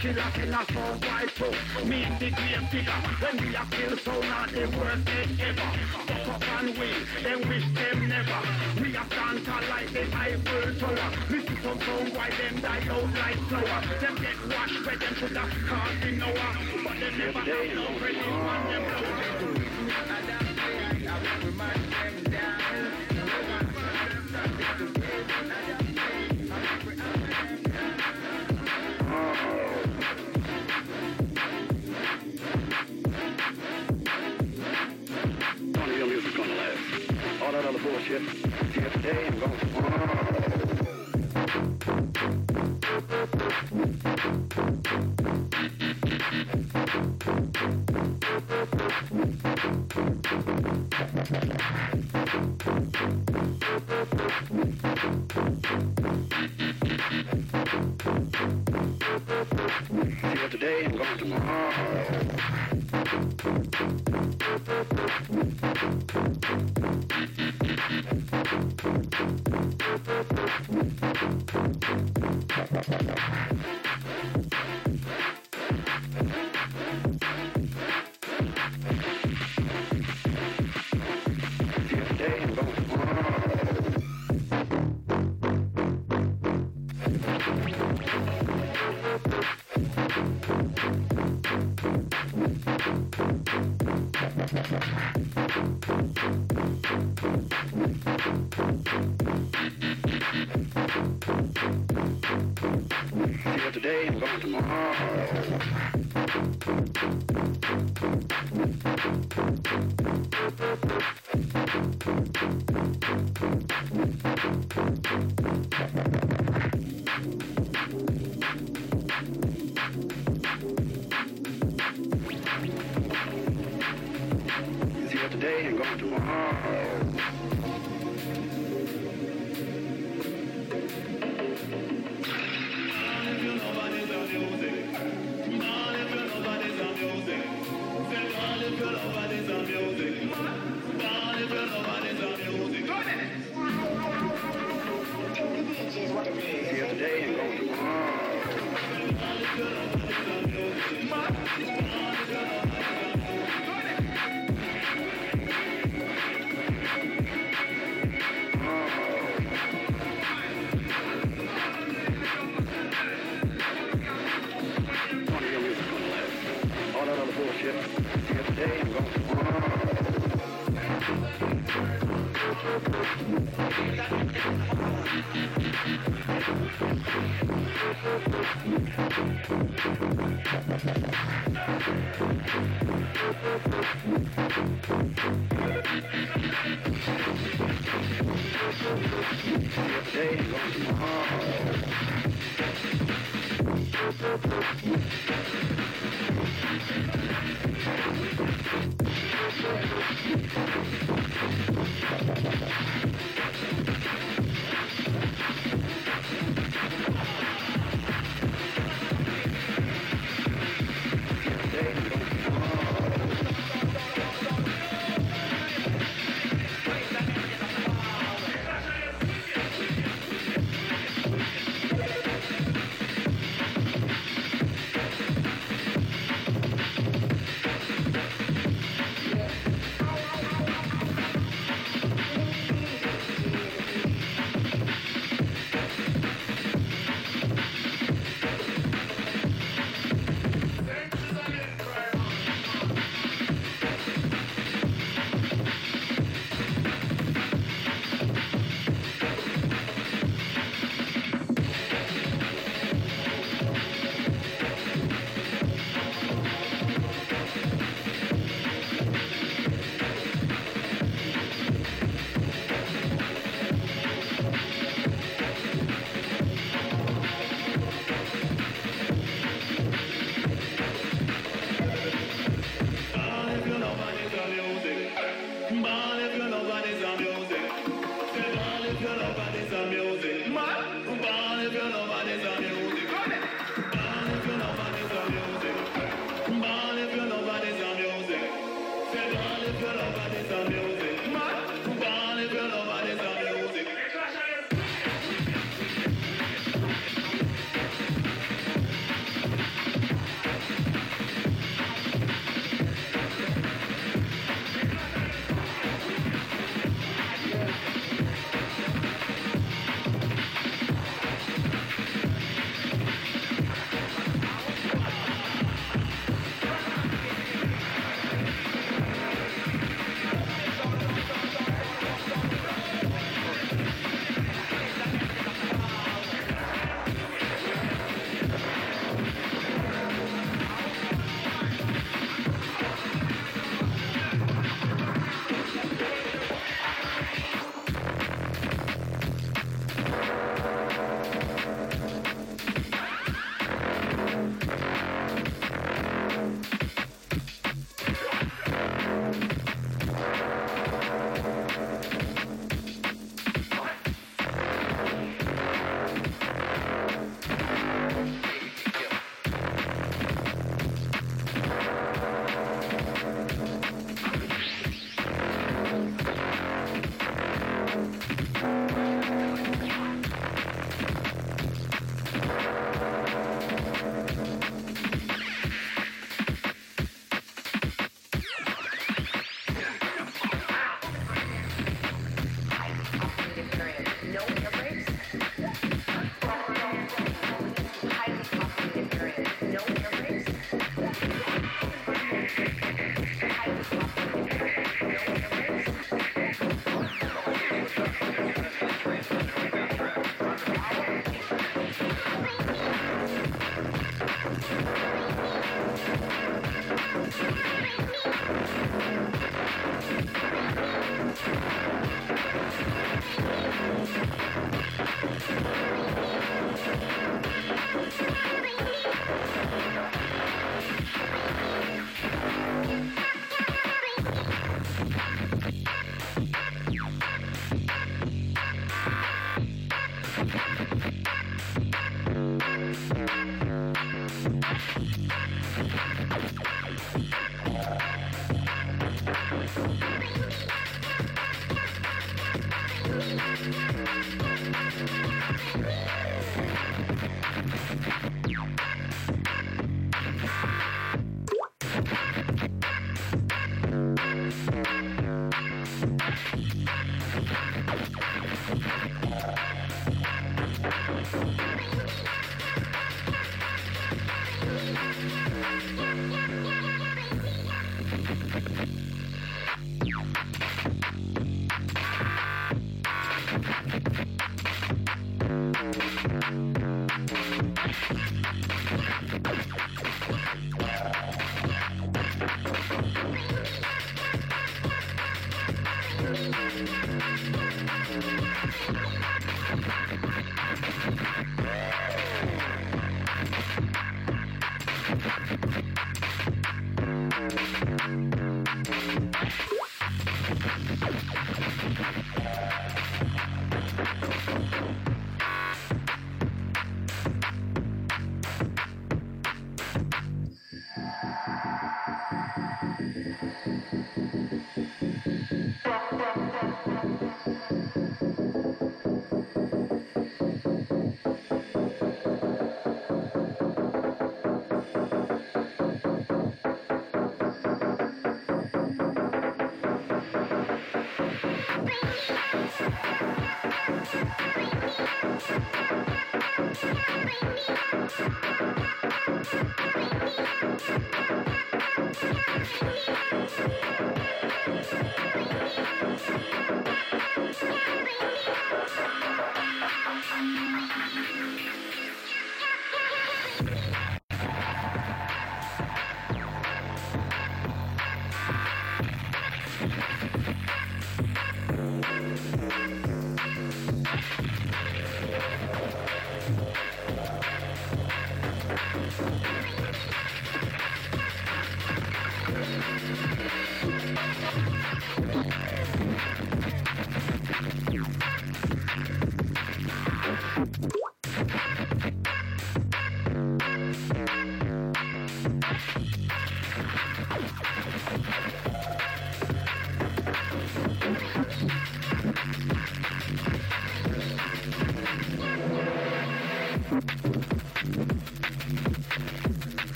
[0.00, 1.84] Killer, killer sound right too.
[1.84, 5.70] Me and the great figure, when we are kill so not the worst thing ever.
[5.92, 6.88] Fuck up and we,
[7.22, 8.40] them wish them never.
[8.80, 11.10] We are stand tall like the Eiffel Tower.
[11.28, 13.80] Listen some sound why them die out like flower.
[14.00, 16.50] Them get washed where them should have in hour.
[16.84, 19.30] But they never have no credit on them blow.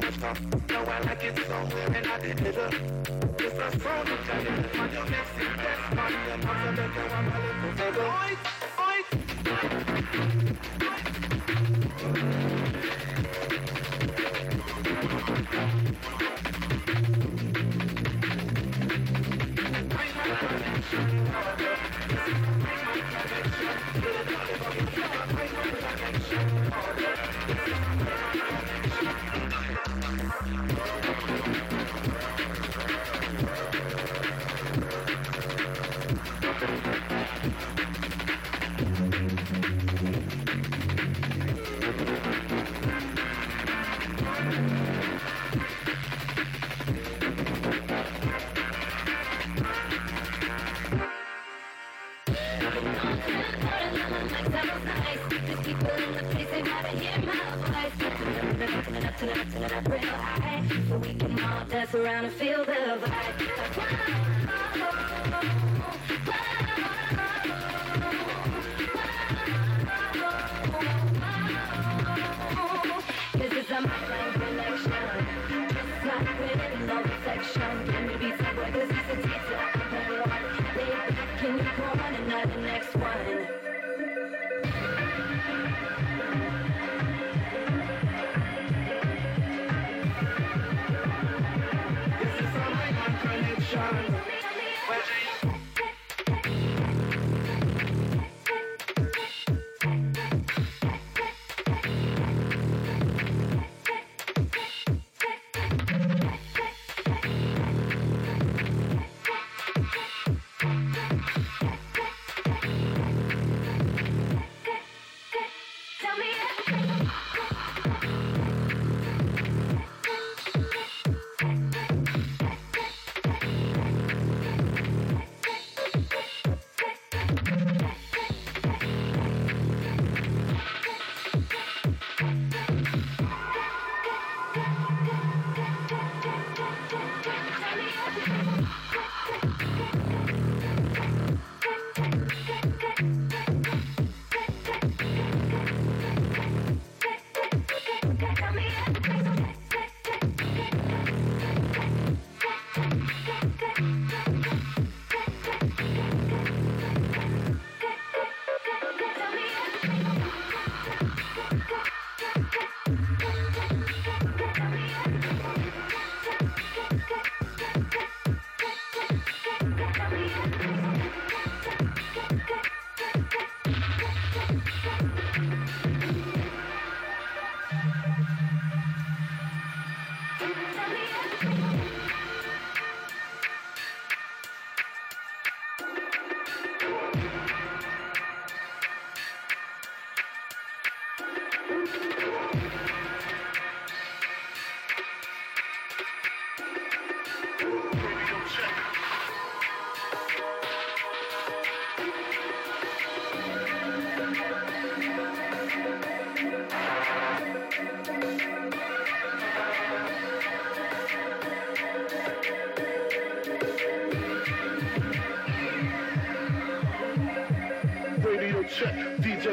[0.00, 0.34] Dance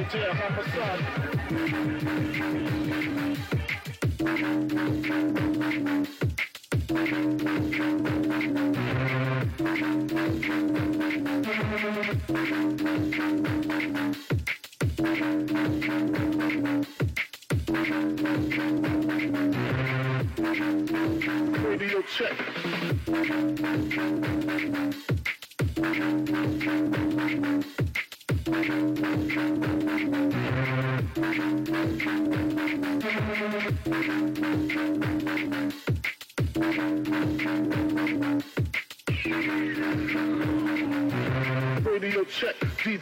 [0.01, 0.35] Richard
[1.51, 2.80] Amazon.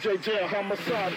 [0.00, 1.12] DJ J Homicide.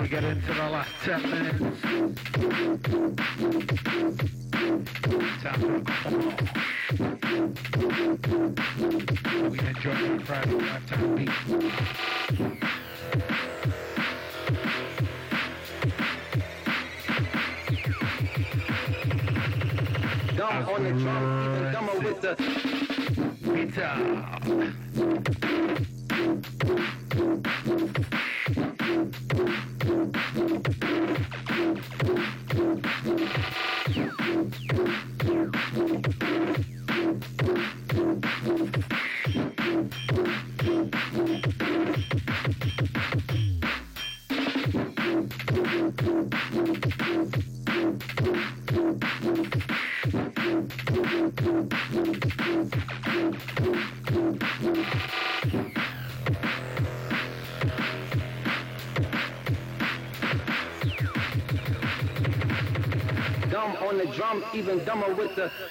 [0.00, 1.80] We get into the last 10 minutes.
[5.42, 6.10] Time for a.
[9.50, 11.30] We enjoy the Friday lifetime beat.
[20.36, 22.34] Dumb on the drum, even dumber with the.
[23.52, 23.90] Pizza.
[26.30, 26.62] Thank
[32.04, 32.39] you.
[65.40, 65.69] It.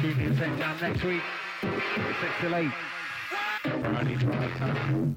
[0.00, 1.22] Tune in same time next week.
[1.62, 1.72] 6
[2.40, 2.95] till 8.
[3.66, 5.16] Ready for the time?